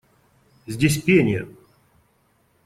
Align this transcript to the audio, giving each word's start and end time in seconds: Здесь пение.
Здесь 0.65 1.03
пение. 1.03 1.47